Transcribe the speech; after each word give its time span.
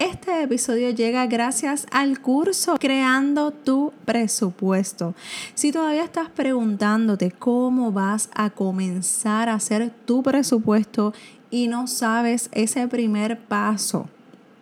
Este 0.00 0.42
episodio 0.42 0.90
llega 0.90 1.26
gracias 1.26 1.86
al 1.92 2.20
curso 2.20 2.76
Creando 2.80 3.52
tu 3.52 3.92
presupuesto. 4.04 5.14
Si 5.54 5.70
todavía 5.70 6.02
estás 6.02 6.30
preguntándote 6.30 7.30
cómo 7.30 7.92
vas 7.92 8.28
a 8.34 8.50
comenzar 8.50 9.48
a 9.48 9.54
hacer 9.54 9.90
tu 10.04 10.24
presupuesto 10.24 11.14
y 11.48 11.68
no 11.68 11.86
sabes 11.86 12.48
ese 12.50 12.88
primer 12.88 13.38
paso, 13.38 14.08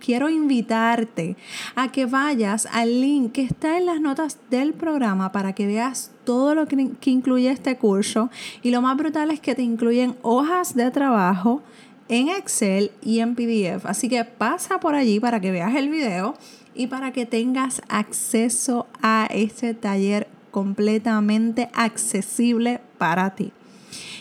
quiero 0.04 0.28
invitarte 0.28 1.36
a 1.76 1.90
que 1.90 2.04
vayas 2.04 2.68
al 2.70 3.00
link 3.00 3.32
que 3.32 3.42
está 3.42 3.78
en 3.78 3.86
las 3.86 4.02
notas 4.02 4.38
del 4.50 4.74
programa 4.74 5.32
para 5.32 5.54
que 5.54 5.66
veas 5.66 6.10
todo 6.24 6.54
lo 6.54 6.66
que, 6.66 6.90
incluye 7.10 7.50
este 7.50 7.78
curso. 7.78 8.30
Y 8.62 8.70
lo 8.70 8.82
más 8.82 8.98
brutal 8.98 9.30
es 9.30 9.40
que 9.40 9.54
te 9.54 9.62
incluyen 9.62 10.14
hojas 10.20 10.74
de 10.74 10.90
trabajo 10.90 11.62
en 12.08 12.28
Excel 12.28 12.92
y 13.02 13.20
en 13.20 13.34
PDF. 13.34 13.86
Así 13.86 14.08
que 14.08 14.24
pasa 14.24 14.80
por 14.80 14.94
allí 14.94 15.20
para 15.20 15.40
que 15.40 15.50
veas 15.50 15.74
el 15.74 15.88
video 15.88 16.34
y 16.74 16.86
para 16.86 17.12
que 17.12 17.26
tengas 17.26 17.82
acceso 17.88 18.86
a 19.02 19.28
este 19.30 19.74
taller 19.74 20.28
completamente 20.50 21.70
accesible 21.74 22.80
para 22.98 23.34
ti. 23.34 23.52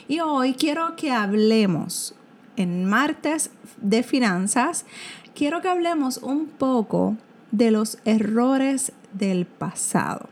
Y 0.07 0.19
hoy 0.19 0.53
quiero 0.53 0.95
que 0.95 1.11
hablemos 1.11 2.15
en 2.57 2.85
martes 2.85 3.51
de 3.77 4.03
finanzas, 4.03 4.85
quiero 5.33 5.61
que 5.61 5.69
hablemos 5.69 6.17
un 6.17 6.47
poco 6.47 7.15
de 7.51 7.71
los 7.71 7.97
errores 8.05 8.93
del 9.13 9.45
pasado. 9.45 10.29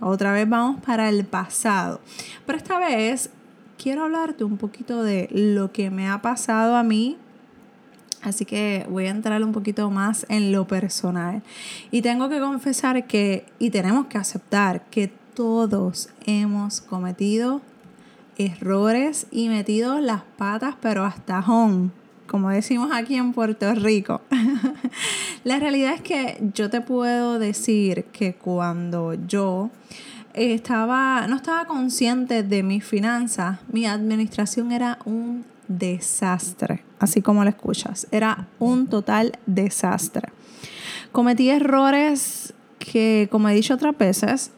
Otra 0.00 0.32
vez 0.32 0.48
vamos 0.48 0.80
para 0.80 1.08
el 1.10 1.24
pasado, 1.24 2.00
pero 2.46 2.56
esta 2.56 2.78
vez 2.78 3.30
quiero 3.78 4.04
hablarte 4.04 4.44
un 4.44 4.58
poquito 4.58 5.02
de 5.02 5.28
lo 5.32 5.72
que 5.72 5.90
me 5.90 6.08
ha 6.08 6.20
pasado 6.20 6.76
a 6.76 6.82
mí. 6.82 7.16
Así 8.20 8.44
que 8.44 8.84
voy 8.90 9.06
a 9.06 9.10
entrar 9.10 9.42
un 9.44 9.52
poquito 9.52 9.90
más 9.90 10.26
en 10.28 10.52
lo 10.52 10.66
personal. 10.66 11.42
Y 11.90 12.02
tengo 12.02 12.28
que 12.28 12.40
confesar 12.40 13.06
que, 13.06 13.46
y 13.58 13.70
tenemos 13.70 14.06
que 14.06 14.18
aceptar 14.18 14.84
que 14.90 15.10
todos 15.34 16.10
hemos 16.26 16.80
cometido 16.80 17.62
errores 18.36 19.26
y 19.30 19.48
metido 19.48 20.00
las 20.00 20.22
patas, 20.36 20.74
pero 20.80 21.04
hasta 21.04 21.40
home, 21.40 21.90
como 22.26 22.50
decimos 22.50 22.90
aquí 22.92 23.14
en 23.14 23.32
Puerto 23.32 23.72
Rico. 23.74 24.20
La 25.44 25.58
realidad 25.60 25.94
es 25.94 26.02
que 26.02 26.38
yo 26.54 26.70
te 26.70 26.80
puedo 26.80 27.38
decir 27.38 28.04
que 28.12 28.34
cuando 28.34 29.14
yo 29.14 29.70
estaba, 30.34 31.26
no 31.28 31.36
estaba 31.36 31.66
consciente 31.66 32.42
de 32.42 32.62
mis 32.62 32.84
finanzas, 32.84 33.58
mi 33.70 33.86
administración 33.86 34.72
era 34.72 34.98
un 35.04 35.44
desastre, 35.68 36.82
así 36.98 37.22
como 37.22 37.44
lo 37.44 37.50
escuchas, 37.50 38.06
era 38.10 38.48
un 38.58 38.86
total 38.86 39.38
desastre. 39.46 40.28
Cometí 41.12 41.50
errores 41.50 42.54
que, 42.78 43.28
como 43.30 43.48
he 43.48 43.54
dicho 43.54 43.74
otras 43.74 43.96
veces, 43.96 44.50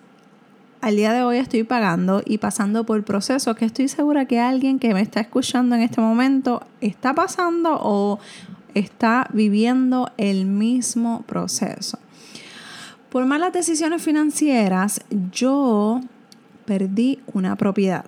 al 0.81 0.97
día 0.97 1.13
de 1.13 1.23
hoy 1.23 1.37
estoy 1.37 1.63
pagando 1.65 2.23
y 2.25 2.39
pasando 2.39 2.85
por 2.85 3.05
procesos 3.05 3.55
que 3.57 3.67
estoy 3.67 3.89
segura 3.89 4.25
que 4.25 4.41
alguien 4.41 4.79
que 4.79 4.95
me 4.95 5.03
está 5.03 5.21
escuchando 5.21 5.77
en 5.77 5.83
este 5.83 6.01
momento 6.01 6.63
está 6.81 7.15
pasando 7.15 7.79
o 7.83 8.19
está 8.75 9.29
viviendo 9.33 10.11
el 10.17 10.47
mismo 10.47 11.23
proceso. 11.27 11.99
Por 13.11 13.27
malas 13.27 13.53
decisiones 13.53 14.03
financieras, 14.03 15.01
yo 15.33 16.01
perdí 16.65 17.19
una 17.33 17.57
propiedad. 17.57 18.05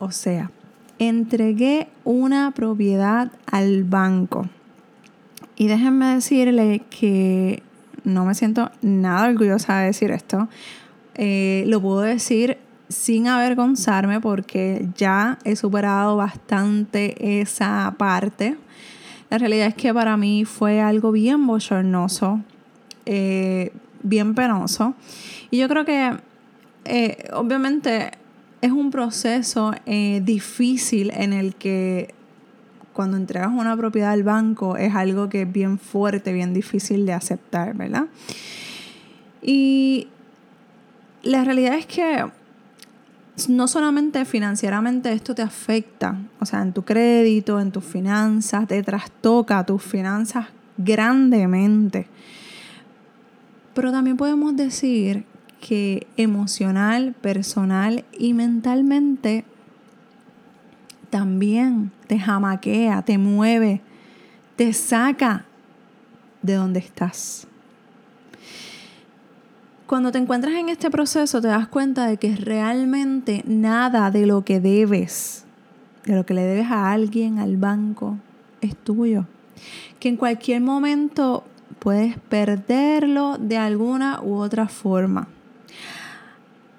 O 0.00 0.10
sea, 0.10 0.50
entregué 0.98 1.86
una 2.02 2.50
propiedad 2.50 3.30
al 3.46 3.84
banco. 3.84 4.48
Y 5.54 5.68
déjenme 5.68 6.16
decirle 6.16 6.82
que 6.90 7.62
no 8.02 8.24
me 8.24 8.34
siento 8.34 8.72
nada 8.82 9.28
orgullosa 9.28 9.78
de 9.78 9.86
decir 9.86 10.10
esto. 10.10 10.48
Eh, 11.14 11.62
lo 11.68 11.80
puedo 11.80 12.00
decir 12.00 12.58
sin 12.88 13.28
avergonzarme 13.28 14.20
porque 14.20 14.88
ya 14.96 15.38
he 15.44 15.54
superado 15.54 16.16
bastante 16.16 17.40
esa 17.40 17.94
parte. 17.96 18.56
La 19.30 19.38
realidad 19.38 19.68
es 19.68 19.76
que 19.76 19.94
para 19.94 20.16
mí 20.16 20.44
fue 20.44 20.80
algo 20.80 21.12
bien 21.12 21.46
bochornoso. 21.46 22.40
Eh, 23.06 23.70
bien 24.04 24.36
penoso. 24.36 24.94
Y 25.50 25.58
yo 25.58 25.68
creo 25.68 25.84
que 25.84 26.12
eh, 26.84 27.28
obviamente 27.32 28.12
es 28.60 28.70
un 28.70 28.90
proceso 28.90 29.72
eh, 29.86 30.22
difícil 30.24 31.10
en 31.14 31.32
el 31.32 31.56
que 31.56 32.14
cuando 32.92 33.16
entregas 33.16 33.50
una 33.52 33.76
propiedad 33.76 34.12
al 34.12 34.22
banco 34.22 34.76
es 34.76 34.94
algo 34.94 35.28
que 35.28 35.42
es 35.42 35.52
bien 35.52 35.78
fuerte, 35.78 36.32
bien 36.32 36.54
difícil 36.54 37.04
de 37.04 37.12
aceptar, 37.12 37.74
¿verdad? 37.74 38.06
Y 39.42 40.08
la 41.22 41.44
realidad 41.44 41.74
es 41.74 41.86
que 41.86 42.24
no 43.48 43.66
solamente 43.66 44.24
financieramente 44.24 45.12
esto 45.12 45.34
te 45.34 45.42
afecta, 45.42 46.16
o 46.40 46.46
sea, 46.46 46.62
en 46.62 46.72
tu 46.72 46.84
crédito, 46.84 47.60
en 47.60 47.72
tus 47.72 47.84
finanzas, 47.84 48.68
te 48.68 48.82
trastoca 48.82 49.66
tus 49.66 49.82
finanzas 49.82 50.46
grandemente. 50.76 52.06
Pero 53.74 53.90
también 53.90 54.16
podemos 54.16 54.56
decir 54.56 55.24
que 55.60 56.06
emocional, 56.16 57.14
personal 57.20 58.04
y 58.18 58.34
mentalmente 58.34 59.44
también 61.10 61.90
te 62.06 62.18
jamaquea, 62.18 63.02
te 63.02 63.18
mueve, 63.18 63.80
te 64.56 64.72
saca 64.72 65.44
de 66.42 66.54
donde 66.54 66.80
estás. 66.80 67.46
Cuando 69.86 70.12
te 70.12 70.18
encuentras 70.18 70.54
en 70.54 70.68
este 70.68 70.90
proceso 70.90 71.40
te 71.40 71.48
das 71.48 71.68
cuenta 71.68 72.06
de 72.06 72.16
que 72.16 72.34
realmente 72.36 73.44
nada 73.46 74.10
de 74.10 74.26
lo 74.26 74.44
que 74.44 74.60
debes, 74.60 75.44
de 76.04 76.16
lo 76.16 76.26
que 76.26 76.34
le 76.34 76.42
debes 76.42 76.70
a 76.70 76.90
alguien, 76.90 77.38
al 77.38 77.56
banco, 77.56 78.18
es 78.60 78.76
tuyo. 78.76 79.26
Que 80.00 80.08
en 80.08 80.16
cualquier 80.16 80.60
momento 80.62 81.44
puedes 81.84 82.18
perderlo 82.18 83.36
de 83.36 83.58
alguna 83.58 84.22
u 84.22 84.36
otra 84.36 84.68
forma. 84.68 85.28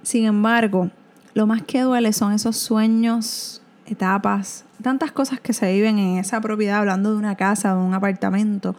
Sin 0.02 0.26
embargo, 0.26 0.90
lo 1.36 1.46
más 1.46 1.62
que 1.62 1.82
duele 1.82 2.12
son 2.12 2.34
esos 2.34 2.58
sueños, 2.58 3.62
etapas, 3.86 4.66
tantas 4.82 5.12
cosas 5.12 5.40
que 5.40 5.54
se 5.54 5.72
viven 5.72 6.00
en 6.00 6.18
esa 6.18 6.42
propiedad, 6.42 6.80
hablando 6.80 7.12
de 7.12 7.18
una 7.18 7.36
casa, 7.36 7.76
de 7.76 7.82
un 7.82 7.94
apartamento, 7.94 8.76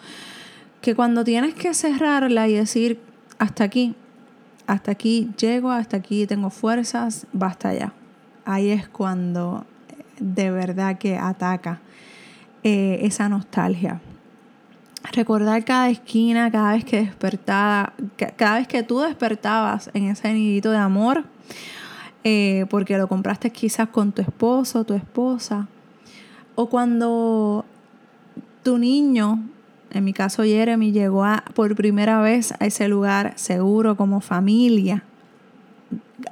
que 0.81 0.97
cuando 0.97 1.23
tienes 1.23 1.55
que 1.55 1.73
cerrarla 1.75 2.49
y 2.49 2.55
decir, 2.55 3.01
hasta 3.39 3.63
aquí, 3.63 3.95
hasta 4.67 4.91
aquí 4.91 5.31
llego, 5.39 5.71
hasta 5.71 5.97
aquí 5.97 6.27
tengo 6.27 6.51
fuerzas, 6.51 7.29
basta 7.33 7.73
ya. 7.73 7.93
Ahí 8.45 8.71
es 8.71 8.89
cuando 8.89 9.65
de 10.19 10.51
verdad 10.51 10.99
que 10.99 11.19
ataca 11.19 11.79
eh, 12.65 12.99
esa 13.03 13.29
nostalgia 13.29 14.01
recordar 15.13 15.65
cada 15.65 15.89
esquina, 15.91 16.51
cada 16.51 16.73
vez 16.73 16.85
que 16.85 17.01
despertaba, 17.01 17.93
cada 18.37 18.59
vez 18.59 18.69
que 18.69 18.83
tú 18.83 19.01
despertabas 19.01 19.91
en 19.95 20.09
ese 20.09 20.33
nidito 20.33 20.71
de 20.71 20.79
amor, 20.79 21.25
eh, 22.25 22.67
porque 22.71 22.99
lo 22.99 23.09
compraste 23.09 23.51
quizás 23.51 23.89
con 23.89 24.13
tu 24.13 24.23
esposo, 24.23 24.85
tu 24.85 24.95
esposa, 24.95 25.69
o 26.55 26.69
cuando 26.69 27.65
tu 28.63 28.79
niño, 28.79 29.45
en 29.91 30.05
mi 30.05 30.13
caso 30.13 30.43
Jeremy, 30.43 30.93
llegó 30.93 31.25
a, 31.25 31.45
por 31.55 31.77
primera 31.77 32.21
vez 32.21 32.53
a 32.59 32.67
ese 32.67 32.89
lugar 32.89 33.35
seguro 33.37 33.97
como 33.97 34.21
familia, 34.21 35.05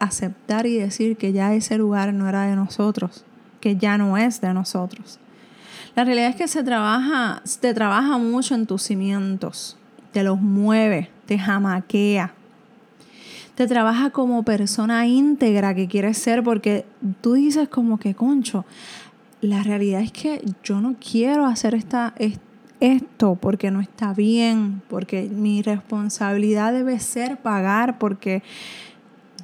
aceptar 0.01 0.67
y 0.67 0.77
decir 0.77 1.17
que 1.17 1.33
ya 1.33 1.55
ese 1.55 1.79
lugar 1.79 2.13
no 2.13 2.29
era 2.29 2.45
de 2.47 2.57
nosotros, 2.57 3.25
que 3.61 3.77
ya 3.77 3.99
no 3.99 4.17
es 4.19 4.41
de 4.41 4.53
nosotros. 4.53 5.21
La 5.97 6.03
realidad 6.03 6.31
es 6.31 6.37
que 6.37 6.49
se 6.49 6.65
trabaja, 6.65 7.41
te 7.61 7.73
trabaja 7.73 8.19
mucho 8.19 8.57
en 8.57 8.67
tus 8.67 8.83
cimientos, 8.83 9.77
te 10.13 10.25
los 10.25 10.41
mueve, 10.41 11.09
te 11.27 11.39
jamaquea, 11.39 12.35
te 13.55 13.69
trabaja 13.69 14.11
como 14.11 14.43
persona 14.43 15.07
íntegra 15.07 15.73
que 15.73 15.87
quieres 15.87 16.19
ser 16.19 16.43
porque 16.43 16.85
tú 17.21 17.35
dices 17.35 17.69
como 17.69 17.99
que, 17.99 18.17
concho, 18.17 18.65
la 19.41 19.63
realidad 19.63 20.01
es 20.01 20.11
que 20.11 20.43
yo 20.65 20.81
no 20.81 20.97
quiero 20.99 21.47
hacer 21.47 21.77
esta, 21.77 22.13
esto 22.81 23.37
porque 23.37 23.71
no 23.71 23.81
está 23.81 24.15
bien, 24.15 24.83
porque 24.89 25.29
mi 25.33 25.63
responsabilidad 25.63 26.73
debe 26.73 26.99
ser 26.99 27.37
pagar, 27.37 27.99
porque 27.99 28.43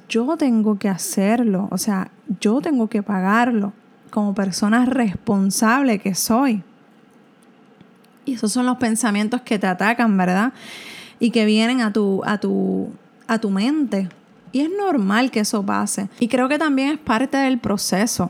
yo 0.09 0.35
tengo 0.35 0.77
que 0.77 0.89
hacerlo, 0.89 1.69
o 1.71 1.77
sea, 1.77 2.11
yo 2.41 2.59
tengo 2.59 2.89
que 2.89 3.03
pagarlo 3.03 3.71
como 4.11 4.35
persona 4.35 4.85
responsable 4.85 5.97
que 5.97 6.13
soy. 6.13 6.61
Y 8.25 8.33
esos 8.35 8.51
son 8.51 8.67
los 8.67 8.77
pensamientos 8.77 9.41
que 9.41 9.57
te 9.57 9.65
atacan, 9.65 10.15
¿verdad? 10.15 10.53
Y 11.19 11.31
que 11.31 11.45
vienen 11.45 11.81
a 11.81 11.91
tu, 11.91 12.21
a 12.25 12.37
tu, 12.37 12.91
a 13.27 13.39
tu 13.39 13.49
mente. 13.49 14.09
Y 14.51 14.59
es 14.59 14.69
normal 14.77 15.31
que 15.31 15.39
eso 15.39 15.65
pase. 15.65 16.09
Y 16.19 16.27
creo 16.27 16.47
que 16.47 16.59
también 16.59 16.89
es 16.89 16.99
parte 16.99 17.37
del 17.37 17.57
proceso. 17.57 18.29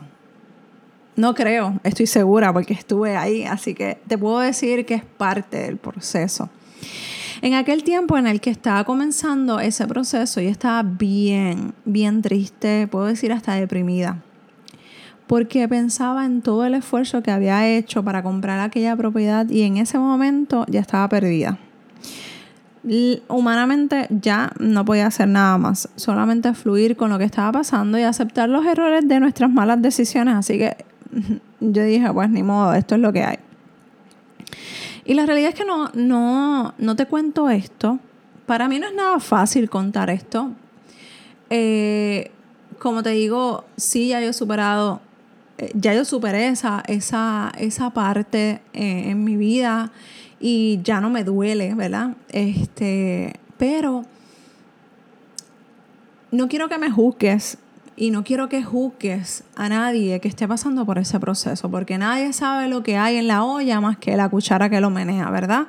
No 1.14 1.34
creo, 1.34 1.78
estoy 1.84 2.06
segura 2.06 2.52
porque 2.54 2.72
estuve 2.72 3.16
ahí, 3.16 3.44
así 3.44 3.74
que 3.74 3.98
te 4.08 4.16
puedo 4.16 4.38
decir 4.38 4.86
que 4.86 4.94
es 4.94 5.04
parte 5.04 5.58
del 5.58 5.76
proceso. 5.76 6.48
En 7.42 7.54
aquel 7.54 7.82
tiempo 7.82 8.16
en 8.16 8.26
el 8.26 8.40
que 8.40 8.50
estaba 8.50 8.84
comenzando 8.84 9.60
ese 9.60 9.86
proceso, 9.86 10.40
yo 10.40 10.48
estaba 10.48 10.82
bien, 10.82 11.74
bien 11.84 12.22
triste, 12.22 12.86
puedo 12.86 13.06
decir 13.06 13.32
hasta 13.32 13.54
deprimida, 13.54 14.22
porque 15.26 15.68
pensaba 15.68 16.24
en 16.24 16.42
todo 16.42 16.64
el 16.64 16.74
esfuerzo 16.74 17.22
que 17.22 17.30
había 17.30 17.68
hecho 17.68 18.02
para 18.02 18.22
comprar 18.22 18.60
aquella 18.60 18.96
propiedad 18.96 19.48
y 19.48 19.62
en 19.62 19.76
ese 19.76 19.98
momento 19.98 20.64
ya 20.68 20.80
estaba 20.80 21.08
perdida. 21.08 21.58
Humanamente 23.28 24.08
ya 24.10 24.52
no 24.58 24.84
podía 24.84 25.06
hacer 25.06 25.28
nada 25.28 25.56
más, 25.56 25.88
solamente 25.94 26.52
fluir 26.52 26.96
con 26.96 27.10
lo 27.10 27.18
que 27.18 27.24
estaba 27.24 27.52
pasando 27.52 27.96
y 27.98 28.02
aceptar 28.02 28.48
los 28.48 28.66
errores 28.66 29.06
de 29.06 29.20
nuestras 29.20 29.50
malas 29.50 29.80
decisiones. 29.80 30.34
Así 30.34 30.58
que 30.58 30.76
yo 31.60 31.84
dije, 31.84 32.12
pues 32.12 32.28
ni 32.30 32.42
modo, 32.42 32.74
esto 32.74 32.96
es 32.96 33.00
lo 33.00 33.12
que 33.12 33.22
hay. 33.22 33.38
Y 35.04 35.14
la 35.14 35.26
realidad 35.26 35.50
es 35.50 35.54
que 35.54 35.64
no, 35.64 35.90
no, 35.94 36.74
no 36.78 36.96
te 36.96 37.06
cuento 37.06 37.50
esto. 37.50 37.98
Para 38.46 38.68
mí 38.68 38.78
no 38.78 38.88
es 38.88 38.94
nada 38.94 39.20
fácil 39.20 39.70
contar 39.70 40.10
esto. 40.10 40.50
Eh, 41.50 42.30
como 42.78 43.02
te 43.02 43.10
digo, 43.10 43.64
sí, 43.76 44.08
ya 44.08 44.20
he 44.20 44.32
superado, 44.32 45.00
ya 45.74 45.94
yo 45.94 46.04
superé 46.04 46.48
esa, 46.48 46.82
esa, 46.86 47.52
esa 47.58 47.90
parte 47.90 48.60
eh, 48.72 49.10
en 49.10 49.24
mi 49.24 49.36
vida 49.36 49.92
y 50.40 50.80
ya 50.82 51.00
no 51.00 51.10
me 51.10 51.24
duele, 51.24 51.74
¿verdad? 51.74 52.16
Este, 52.30 53.34
pero 53.58 54.04
no 56.30 56.48
quiero 56.48 56.68
que 56.68 56.78
me 56.78 56.90
juzgues 56.90 57.58
y 57.96 58.10
no 58.10 58.24
quiero 58.24 58.48
que 58.48 58.62
juzgues 58.62 59.44
a 59.54 59.68
nadie 59.68 60.18
que 60.20 60.28
esté 60.28 60.48
pasando 60.48 60.84
por 60.86 60.98
ese 60.98 61.20
proceso, 61.20 61.70
porque 61.70 61.98
nadie 61.98 62.32
sabe 62.32 62.68
lo 62.68 62.82
que 62.82 62.96
hay 62.96 63.16
en 63.16 63.28
la 63.28 63.44
olla 63.44 63.80
más 63.80 63.98
que 63.98 64.16
la 64.16 64.28
cuchara 64.28 64.70
que 64.70 64.80
lo 64.80 64.90
menea, 64.90 65.30
¿verdad? 65.30 65.66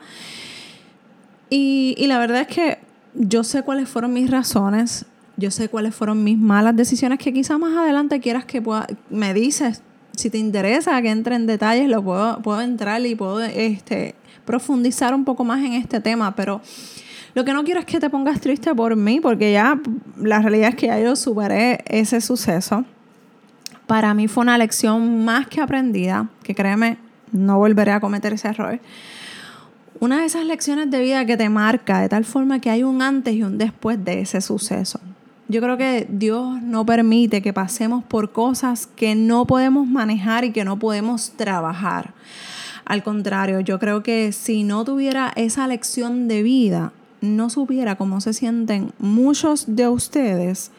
Y, 1.49 2.07
la 2.07 2.17
verdad 2.17 2.41
es 2.41 2.47
que 2.47 2.79
yo 3.13 3.43
sé 3.43 3.61
cuáles 3.61 3.87
fueron 3.87 4.13
mis 4.13 4.31
razones, 4.31 5.05
yo 5.37 5.51
sé 5.51 5.69
cuáles 5.69 5.95
fueron 5.95 6.23
mis 6.23 6.37
malas 6.37 6.75
decisiones 6.75 7.19
que 7.19 7.33
quizá 7.33 7.57
más 7.57 7.75
adelante 7.75 8.19
quieras 8.19 8.45
que 8.45 8.61
pueda, 8.61 8.87
me 9.09 9.33
dices, 9.33 9.81
si 10.15 10.29
te 10.29 10.37
interesa 10.37 11.01
que 11.01 11.09
entre 11.09 11.35
en 11.35 11.47
detalles, 11.47 11.89
lo 11.89 12.03
puedo, 12.03 12.41
puedo 12.41 12.61
entrar 12.61 13.03
y 13.05 13.15
puedo 13.15 13.41
este, 13.41 14.15
profundizar 14.45 15.13
un 15.13 15.25
poco 15.25 15.43
más 15.43 15.63
en 15.63 15.73
este 15.73 15.99
tema, 15.99 16.35
pero 16.35 16.61
lo 17.33 17.43
que 17.43 17.53
no 17.53 17.63
quiero 17.63 17.79
es 17.79 17.85
que 17.85 17.99
te 17.99 18.09
pongas 18.09 18.39
triste 18.39 18.75
por 18.75 18.95
mí, 18.95 19.19
porque 19.19 19.51
ya 19.51 19.79
la 20.17 20.39
realidad 20.39 20.69
es 20.69 20.75
que 20.75 20.87
ya 20.87 20.99
yo 20.99 21.15
superé 21.15 21.83
ese 21.87 22.21
suceso. 22.21 22.85
Para 23.87 24.13
mí 24.13 24.27
fue 24.27 24.43
una 24.43 24.57
lección 24.57 25.25
más 25.25 25.47
que 25.47 25.59
aprendida, 25.59 26.29
que 26.43 26.53
créeme, 26.53 26.97
no 27.31 27.57
volveré 27.57 27.91
a 27.91 27.99
cometer 27.99 28.33
ese 28.33 28.49
error. 28.49 28.79
Una 29.99 30.19
de 30.19 30.25
esas 30.25 30.45
lecciones 30.45 30.91
de 30.91 31.01
vida 31.01 31.25
que 31.25 31.35
te 31.35 31.49
marca 31.49 31.99
de 31.99 32.09
tal 32.09 32.23
forma 32.23 32.59
que 32.59 32.69
hay 32.69 32.83
un 32.83 33.01
antes 33.01 33.33
y 33.33 33.41
un 33.41 33.57
después 33.57 34.03
de 34.03 34.21
ese 34.21 34.39
suceso. 34.39 34.99
Yo 35.47 35.61
creo 35.61 35.77
que 35.77 36.07
Dios 36.09 36.61
no 36.61 36.85
permite 36.85 37.41
que 37.41 37.53
pasemos 37.53 38.03
por 38.03 38.31
cosas 38.31 38.87
que 38.87 39.15
no 39.15 39.45
podemos 39.45 39.87
manejar 39.87 40.45
y 40.45 40.51
que 40.51 40.63
no 40.63 40.79
podemos 40.79 41.31
trabajar. 41.31 42.13
Al 42.85 43.03
contrario, 43.03 43.59
yo 43.59 43.79
creo 43.79 44.03
que 44.03 44.31
si 44.31 44.63
no 44.63 44.83
tuviera 44.85 45.31
esa 45.35 45.67
lección 45.67 46.27
de 46.27 46.43
vida, 46.43 46.91
no 47.21 47.49
supiera 47.49 47.95
cómo 47.95 48.19
se 48.19 48.33
sienten 48.33 48.91
muchos 48.99 49.75
de 49.75 49.87
ustedes 49.87 50.71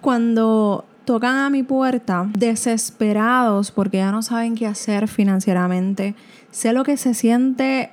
cuando 0.00 0.84
tocan 1.04 1.36
a 1.36 1.50
mi 1.50 1.62
puerta 1.62 2.28
desesperados 2.36 3.70
porque 3.70 3.98
ya 3.98 4.12
no 4.12 4.22
saben 4.22 4.54
qué 4.54 4.66
hacer 4.66 5.08
financieramente. 5.08 6.14
Sé 6.50 6.72
lo 6.72 6.84
que 6.84 6.96
se 6.96 7.14
siente 7.14 7.90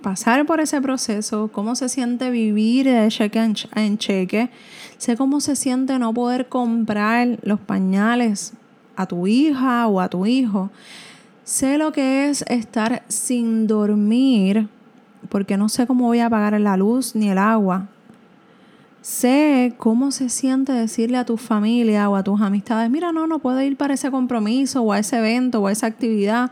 pasar 0.00 0.46
por 0.46 0.60
ese 0.60 0.80
proceso, 0.80 1.50
cómo 1.52 1.76
se 1.76 1.88
siente 1.88 2.30
vivir 2.30 2.86
de 2.86 3.08
cheque 3.08 3.38
en 3.74 3.98
cheque. 3.98 4.50
Sé 4.98 5.16
cómo 5.16 5.40
se 5.40 5.56
siente 5.56 5.98
no 5.98 6.12
poder 6.12 6.48
comprar 6.48 7.38
los 7.42 7.60
pañales 7.60 8.52
a 8.96 9.06
tu 9.06 9.26
hija 9.26 9.86
o 9.86 10.00
a 10.00 10.08
tu 10.08 10.26
hijo. 10.26 10.70
Sé 11.44 11.78
lo 11.78 11.92
que 11.92 12.28
es 12.28 12.44
estar 12.48 13.02
sin 13.08 13.66
dormir 13.66 14.68
porque 15.28 15.56
no 15.56 15.68
sé 15.68 15.86
cómo 15.86 16.06
voy 16.06 16.20
a 16.20 16.30
pagar 16.30 16.60
la 16.60 16.76
luz 16.76 17.14
ni 17.14 17.30
el 17.30 17.38
agua. 17.38 17.88
Sé 19.00 19.74
cómo 19.78 20.10
se 20.10 20.28
siente 20.28 20.72
decirle 20.72 21.16
a 21.16 21.24
tu 21.24 21.38
familia 21.38 22.10
o 22.10 22.16
a 22.16 22.22
tus 22.22 22.40
amistades, 22.42 22.90
mira, 22.90 23.12
no, 23.12 23.26
no 23.26 23.38
puedo 23.38 23.62
ir 23.62 23.78
para 23.78 23.94
ese 23.94 24.10
compromiso 24.10 24.82
o 24.82 24.92
a 24.92 24.98
ese 24.98 25.18
evento 25.18 25.62
o 25.62 25.68
a 25.68 25.72
esa 25.72 25.86
actividad, 25.86 26.50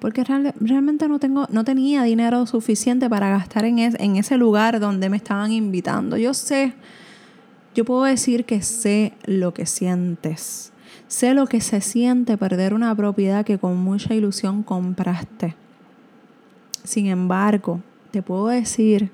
porque 0.00 0.24
realmente 0.24 1.06
no, 1.08 1.18
tengo, 1.18 1.46
no 1.50 1.64
tenía 1.64 2.02
dinero 2.02 2.46
suficiente 2.46 3.08
para 3.08 3.28
gastar 3.28 3.66
en, 3.66 3.78
en 3.78 4.16
ese 4.16 4.36
lugar 4.36 4.80
donde 4.80 5.10
me 5.10 5.18
estaban 5.18 5.52
invitando. 5.52 6.16
Yo 6.16 6.34
sé, 6.34 6.72
yo 7.74 7.84
puedo 7.84 8.04
decir 8.04 8.44
que 8.44 8.62
sé 8.62 9.12
lo 9.26 9.52
que 9.54 9.66
sientes. 9.66 10.72
Sé 11.06 11.34
lo 11.34 11.46
que 11.46 11.60
se 11.60 11.80
siente 11.80 12.38
perder 12.38 12.72
una 12.72 12.94
propiedad 12.94 13.44
que 13.44 13.58
con 13.58 13.76
mucha 13.76 14.14
ilusión 14.14 14.62
compraste. 14.62 15.54
Sin 16.82 17.06
embargo, 17.06 17.80
te 18.10 18.22
puedo 18.22 18.46
decir 18.48 19.10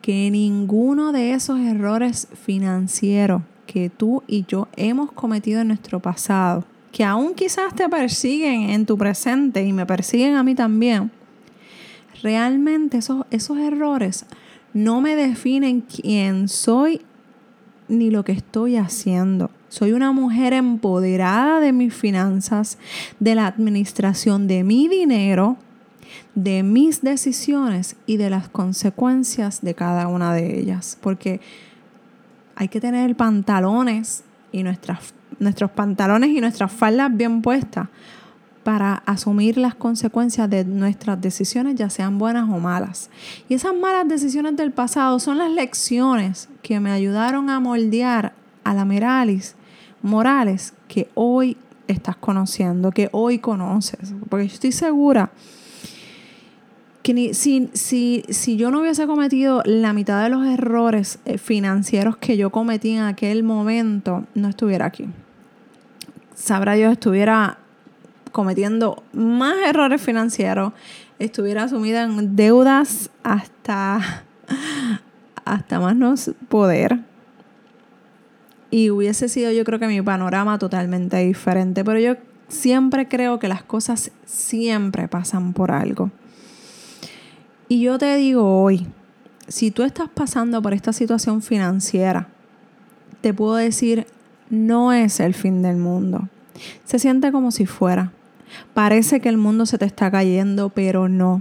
que 0.00 0.30
ninguno 0.30 1.12
de 1.12 1.32
esos 1.32 1.58
errores 1.60 2.28
financieros 2.44 3.42
que 3.66 3.88
tú 3.88 4.22
y 4.26 4.44
yo 4.46 4.68
hemos 4.76 5.12
cometido 5.12 5.60
en 5.60 5.68
nuestro 5.68 6.00
pasado, 6.00 6.64
que 6.92 7.04
aún 7.04 7.34
quizás 7.34 7.74
te 7.74 7.88
persiguen 7.88 8.70
en 8.70 8.86
tu 8.86 8.96
presente 8.98 9.64
y 9.64 9.72
me 9.72 9.86
persiguen 9.86 10.36
a 10.36 10.42
mí 10.42 10.54
también, 10.54 11.10
realmente 12.22 12.98
esos, 12.98 13.24
esos 13.30 13.58
errores 13.58 14.26
no 14.74 15.00
me 15.00 15.16
definen 15.16 15.80
quién 15.80 16.48
soy 16.48 17.00
ni 17.88 18.10
lo 18.10 18.24
que 18.24 18.32
estoy 18.32 18.76
haciendo. 18.76 19.50
Soy 19.68 19.92
una 19.92 20.12
mujer 20.12 20.52
empoderada 20.52 21.60
de 21.60 21.72
mis 21.72 21.94
finanzas, 21.94 22.78
de 23.20 23.34
la 23.34 23.46
administración 23.46 24.46
de 24.46 24.64
mi 24.64 24.88
dinero, 24.88 25.56
de 26.34 26.62
mis 26.62 27.02
decisiones 27.02 27.96
y 28.06 28.16
de 28.16 28.30
las 28.30 28.48
consecuencias 28.48 29.62
de 29.62 29.74
cada 29.74 30.08
una 30.08 30.34
de 30.34 30.58
ellas. 30.58 30.98
Porque 31.00 31.40
hay 32.54 32.68
que 32.68 32.80
tener 32.80 33.14
pantalones 33.16 34.24
y 34.52 34.62
nuestras, 34.62 35.14
nuestros 35.38 35.70
pantalones 35.70 36.30
y 36.30 36.40
nuestras 36.40 36.72
faldas 36.72 37.14
bien 37.14 37.42
puestas 37.42 37.88
para 38.62 38.94
asumir 39.06 39.56
las 39.56 39.74
consecuencias 39.74 40.48
de 40.48 40.64
nuestras 40.64 41.20
decisiones, 41.20 41.74
ya 41.74 41.90
sean 41.90 42.18
buenas 42.18 42.48
o 42.48 42.58
malas. 42.58 43.10
Y 43.48 43.54
esas 43.54 43.74
malas 43.74 44.06
decisiones 44.08 44.56
del 44.56 44.70
pasado 44.70 45.18
son 45.18 45.38
las 45.38 45.50
lecciones 45.50 46.48
que 46.62 46.78
me 46.78 46.92
ayudaron 46.92 47.50
a 47.50 47.58
moldear 47.60 48.32
a 48.64 48.74
la 48.74 48.84
Meralis 48.84 49.56
Morales 50.02 50.74
que 50.88 51.08
hoy 51.14 51.56
estás 51.88 52.16
conociendo, 52.16 52.92
que 52.92 53.08
hoy 53.12 53.38
conoces. 53.38 54.14
Porque 54.28 54.48
yo 54.48 54.54
estoy 54.54 54.72
segura 54.72 55.30
que 57.02 57.34
si, 57.34 57.68
si, 57.72 58.24
si 58.28 58.56
yo 58.56 58.70
no 58.70 58.80
hubiese 58.80 59.06
cometido 59.06 59.62
la 59.64 59.92
mitad 59.92 60.22
de 60.22 60.28
los 60.28 60.46
errores 60.46 61.18
eh, 61.24 61.36
financieros 61.36 62.16
que 62.16 62.36
yo 62.36 62.50
cometí 62.50 62.90
en 62.90 63.02
aquel 63.02 63.42
momento, 63.42 64.24
no 64.34 64.48
estuviera 64.48 64.86
aquí. 64.86 65.08
Sabrá 66.34 66.74
Dios, 66.74 66.92
estuviera 66.92 67.58
cometiendo 68.30 69.02
más 69.12 69.56
errores 69.66 70.00
financieros, 70.00 70.72
estuviera 71.18 71.68
sumida 71.68 72.04
en 72.04 72.36
deudas 72.36 73.10
hasta, 73.22 74.24
hasta 75.44 75.80
más 75.80 75.96
no 75.96 76.14
poder. 76.48 77.00
Y 78.70 78.90
hubiese 78.90 79.28
sido 79.28 79.52
yo 79.52 79.64
creo 79.64 79.78
que 79.78 79.86
mi 79.86 80.00
panorama 80.00 80.58
totalmente 80.58 81.18
diferente. 81.18 81.84
Pero 81.84 81.98
yo 81.98 82.16
siempre 82.48 83.06
creo 83.06 83.38
que 83.38 83.48
las 83.48 83.62
cosas 83.62 84.12
siempre 84.24 85.08
pasan 85.08 85.52
por 85.52 85.72
algo. 85.72 86.10
Y 87.72 87.80
yo 87.80 87.96
te 87.96 88.16
digo 88.16 88.60
hoy, 88.62 88.86
si 89.48 89.70
tú 89.70 89.82
estás 89.82 90.10
pasando 90.10 90.60
por 90.60 90.74
esta 90.74 90.92
situación 90.92 91.40
financiera, 91.40 92.28
te 93.22 93.32
puedo 93.32 93.54
decir, 93.54 94.06
no 94.50 94.92
es 94.92 95.20
el 95.20 95.32
fin 95.32 95.62
del 95.62 95.78
mundo. 95.78 96.28
Se 96.84 96.98
siente 96.98 97.32
como 97.32 97.50
si 97.50 97.64
fuera. 97.64 98.12
Parece 98.74 99.20
que 99.22 99.30
el 99.30 99.38
mundo 99.38 99.64
se 99.64 99.78
te 99.78 99.86
está 99.86 100.10
cayendo, 100.10 100.68
pero 100.68 101.08
no. 101.08 101.40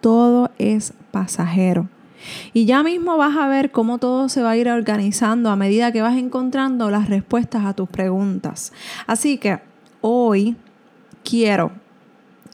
Todo 0.00 0.50
es 0.56 0.94
pasajero. 1.10 1.90
Y 2.54 2.64
ya 2.64 2.82
mismo 2.82 3.18
vas 3.18 3.36
a 3.36 3.46
ver 3.46 3.70
cómo 3.70 3.98
todo 3.98 4.30
se 4.30 4.40
va 4.40 4.52
a 4.52 4.56
ir 4.56 4.70
organizando 4.70 5.50
a 5.50 5.56
medida 5.56 5.92
que 5.92 6.00
vas 6.00 6.16
encontrando 6.16 6.90
las 6.90 7.10
respuestas 7.10 7.66
a 7.66 7.74
tus 7.74 7.90
preguntas. 7.90 8.72
Así 9.06 9.36
que 9.36 9.58
hoy 10.00 10.56
quiero 11.22 11.70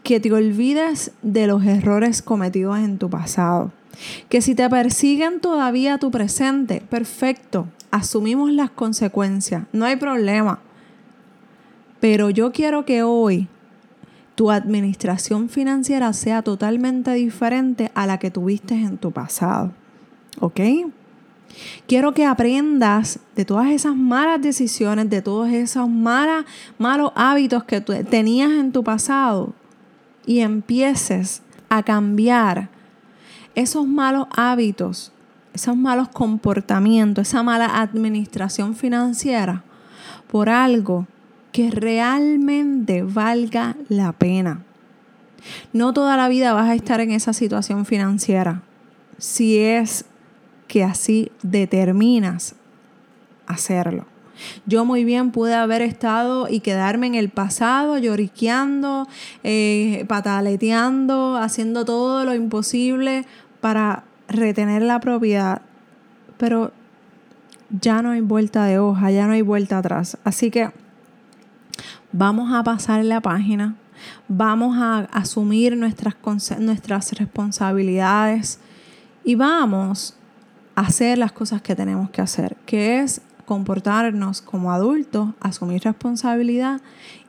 que 0.07 0.21
te 0.21 0.33
olvides 0.33 1.11
de 1.23 1.49
los 1.49 1.65
errores 1.65 2.23
cometidos 2.23 2.79
en 2.79 2.97
tu 2.97 3.11
pasado. 3.11 3.73
Que 4.29 4.41
si 4.41 4.55
te 4.55 4.71
persiguen 4.71 5.41
todavía 5.41 5.99
tu 5.99 6.13
presente, 6.13 6.81
perfecto, 6.81 7.67
asumimos 7.91 8.53
las 8.53 8.71
consecuencias, 8.71 9.65
no 9.73 9.85
hay 9.85 9.97
problema. 9.97 10.61
Pero 11.99 12.31
yo 12.31 12.53
quiero 12.53 12.85
que 12.85 13.03
hoy 13.03 13.49
tu 14.37 14.53
administración 14.53 15.49
financiera 15.49 16.13
sea 16.13 16.43
totalmente 16.43 17.13
diferente 17.15 17.91
a 17.97 18.07
la 18.07 18.21
que 18.21 18.31
tuviste 18.31 18.75
en 18.75 18.99
tu 18.99 19.11
pasado. 19.11 19.73
¿Ok? 20.39 20.61
Quiero 21.89 22.15
que 22.15 22.27
aprendas 22.27 23.19
de 23.35 23.45
todas 23.45 23.71
esas 23.71 23.97
malas 23.97 24.41
decisiones, 24.41 25.11
de 25.11 25.21
todos 25.21 25.49
esos 25.49 25.89
malos 25.89 27.13
hábitos 27.17 27.65
que 27.65 27.81
tenías 27.81 28.53
en 28.53 28.71
tu 28.71 28.85
pasado 28.85 29.53
y 30.27 30.41
empieces 30.41 31.43
a 31.69 31.83
cambiar 31.83 32.69
esos 33.55 33.87
malos 33.87 34.27
hábitos, 34.37 35.13
esos 35.55 35.77
malos 35.77 36.09
comportamientos, 36.09 37.29
esa 37.29 37.43
mala 37.43 37.81
administración 37.81 38.75
financiera 38.75 39.65
por 40.31 40.51
algo 40.51 41.07
que 41.53 41.71
realmente 41.71 43.03
valga 43.03 43.77
la 43.89 44.13
pena. 44.13 44.63
No 45.73 45.93
toda 45.93 46.17
la 46.17 46.29
vida 46.29 46.53
vas 46.53 46.69
a 46.69 46.75
estar 46.75 47.01
en 47.01 47.13
esa 47.13 47.33
situación 47.33 47.87
financiera. 47.87 48.63
Si 49.17 49.59
es 49.59 50.05
que 50.69 50.85
así 50.85 51.31
determinas 51.43 52.57
hacerlo. 53.47 54.05
Yo 54.67 54.85
muy 54.85 55.05
bien 55.05 55.31
pude 55.31 55.55
haber 55.55 55.83
estado 55.83 56.49
y 56.49 56.61
quedarme 56.61 57.07
en 57.07 57.15
el 57.15 57.29
pasado 57.29 57.99
lloriqueando, 57.99 59.09
eh, 59.45 60.05
pataleteando, 60.09 61.37
haciendo 61.37 61.85
todo 61.85 62.25
lo 62.25 62.35
imposible 62.35 63.25
para 63.61 64.05
retener 64.29 64.83
la 64.83 65.01
propiedad. 65.01 65.63
Pero 66.37 66.73
ya 67.71 68.03
no 68.03 68.11
hay 68.11 68.21
vuelta 68.21 68.65
de 68.65 68.79
hoja, 68.79 69.11
ya 69.11 69.27
no 69.27 69.33
hay 69.33 69.43
vuelta 69.43 69.79
atrás. 69.79 70.19
Así 70.25 70.51
que 70.51 70.71
vamos 72.13 72.53
a 72.53 72.63
pasar 72.63 73.05
la 73.05 73.21
página, 73.21 73.75
vamos 74.29 74.77
a 74.79 75.01
asumir 75.13 75.77
nuestras, 75.77 76.15
nuestras 76.59 77.13
responsabilidades 77.13 78.61
y 79.25 79.35
vamos 79.35 80.17
a 80.75 80.83
hacer 80.83 81.19
las 81.19 81.33
cosas 81.33 81.63
que 81.63 81.75
tenemos 81.75 82.11
que 82.11 82.23
hacer, 82.23 82.57
que 82.67 83.01
es 83.01 83.21
comportarnos 83.47 84.43
como 84.43 84.73
adultos, 84.73 85.31
asumir 85.41 85.83
responsabilidad 85.83 86.83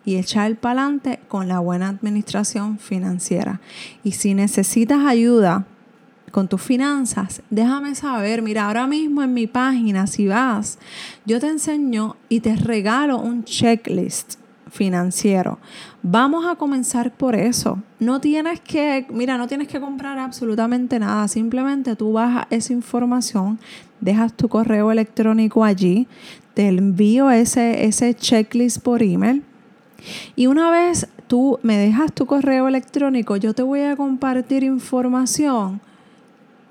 y 0.04 0.18
echar 0.18 0.56
para 0.58 0.82
adelante 0.82 1.20
con 1.28 1.48
la 1.48 1.60
buena 1.60 1.88
administración 1.88 2.80
financiera. 2.80 3.62
Y 4.04 4.14
si 4.14 4.34
necesitas 4.34 5.06
ayuda 5.06 5.66
con 6.32 6.50
tus 6.50 6.62
finanzas, 6.62 7.42
déjame 7.50 7.96
saber. 7.96 8.42
Mira, 8.42 8.66
ahora 8.66 8.88
mismo 8.88 9.24
en 9.24 9.34
mi 9.34 9.48
página, 9.48 10.08
si 10.08 10.28
vas, 10.28 10.80
yo 11.26 11.40
te 11.40 11.48
enseño 11.48 12.18
y 12.28 12.42
te 12.42 12.56
regalo 12.56 13.20
un 13.20 13.44
checklist 13.46 14.36
financiero. 14.70 15.60
Vamos 16.04 16.46
a 16.46 16.56
comenzar 16.56 17.12
por 17.12 17.36
eso. 17.36 17.82
No 18.00 18.22
tienes 18.22 18.60
que, 18.60 19.06
mira, 19.10 19.38
no 19.38 19.48
tienes 19.48 19.68
que 19.68 19.80
comprar 19.80 20.18
absolutamente 20.20 21.00
nada. 21.00 21.28
Simplemente 21.28 21.96
tú 21.96 22.14
bajas 22.14 22.48
esa 22.50 22.74
información, 22.74 23.60
dejas 24.00 24.34
tu 24.34 24.50
correo 24.50 24.92
electrónico 24.92 25.64
allí, 25.64 26.08
te 26.54 26.68
envío 26.68 27.30
ese, 27.32 27.86
ese 27.86 28.14
checklist 28.14 28.80
por 28.82 29.04
email. 29.04 29.44
Y 30.36 30.48
una 30.48 30.70
vez 30.72 31.08
tú 31.28 31.60
me 31.64 31.78
dejas 31.78 32.14
tu 32.14 32.26
correo 32.26 32.68
electrónico, 32.68 33.36
yo 33.36 33.54
te 33.54 33.64
voy 33.64 33.82
a 33.82 33.96
compartir 33.96 34.64
información 34.64 35.82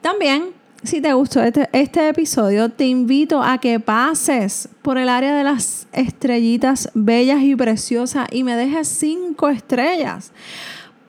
También, 0.00 0.50
si 0.82 1.00
te 1.00 1.12
gustó 1.12 1.42
este, 1.42 1.68
este, 1.72 2.08
episodio, 2.08 2.68
te 2.68 2.86
invito 2.86 3.42
a 3.42 3.58
que 3.58 3.78
pases 3.80 4.68
por 4.82 4.98
el 4.98 5.08
área 5.08 5.34
de 5.36 5.44
las 5.44 5.86
estrellitas 5.92 6.90
bellas 6.94 7.42
y 7.42 7.54
preciosas 7.54 8.28
y 8.32 8.42
me 8.44 8.56
dejes 8.56 8.88
cinco 8.88 9.48
estrellas 9.48 10.32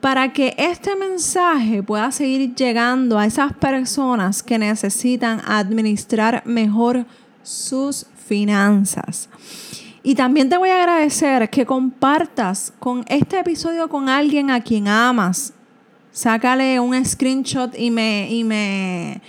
para 0.03 0.33
que 0.33 0.53
este 0.57 0.97
mensaje 0.97 1.81
pueda 1.81 2.11
seguir 2.11 2.53
llegando 2.55 3.17
a 3.17 3.25
esas 3.25 3.53
personas 3.53 4.43
que 4.43 4.59
necesitan 4.59 5.41
administrar 5.45 6.43
mejor 6.45 7.05
sus 7.41 8.05
finanzas. 8.27 9.29
Y 10.03 10.15
también 10.15 10.49
te 10.49 10.57
voy 10.57 10.69
a 10.69 10.81
agradecer 10.81 11.49
que 11.49 11.65
compartas 11.65 12.73
con 12.79 13.05
este 13.07 13.39
episodio 13.39 13.87
con 13.87 14.09
alguien 14.09 14.51
a 14.51 14.61
quien 14.61 14.89
amas 14.89 15.53
sácale 16.13 16.79
un 16.79 17.03
screenshot 17.03 17.77
y 17.77 17.91
me, 17.91 18.31
y 18.31 18.45
me, 18.45 19.21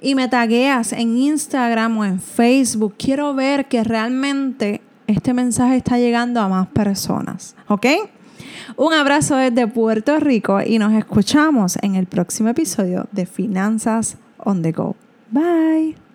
y 0.00 0.14
me 0.14 0.28
tagueas 0.28 0.94
en 0.94 1.18
Instagram 1.18 1.98
o 1.98 2.04
en 2.06 2.20
Facebook. 2.20 2.94
Quiero 2.96 3.34
ver 3.34 3.66
que 3.68 3.84
realmente 3.84 4.80
este 5.06 5.34
mensaje 5.34 5.76
está 5.76 5.98
llegando 5.98 6.40
a 6.40 6.48
más 6.48 6.68
personas. 6.68 7.54
¿Ok? 7.68 7.86
Un 8.76 8.94
abrazo 8.94 9.36
desde 9.36 9.66
Puerto 9.66 10.18
Rico 10.18 10.60
y 10.64 10.78
nos 10.78 10.94
escuchamos 10.94 11.76
en 11.82 11.96
el 11.96 12.06
próximo 12.06 12.48
episodio 12.48 13.08
de 13.12 13.26
Finanzas 13.26 14.16
on 14.38 14.62
the 14.62 14.72
Go. 14.72 14.96
Bye. 15.30 16.09